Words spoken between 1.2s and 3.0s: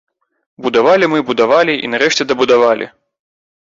будавалі, і, нарэшце дабудавалі.